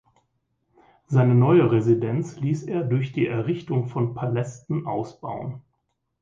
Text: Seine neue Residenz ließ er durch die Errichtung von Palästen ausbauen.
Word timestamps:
Seine 1.05 1.35
neue 1.35 1.71
Residenz 1.71 2.39
ließ 2.39 2.63
er 2.63 2.81
durch 2.81 3.11
die 3.11 3.27
Errichtung 3.27 3.85
von 3.85 4.15
Palästen 4.15 4.87
ausbauen. 4.87 5.61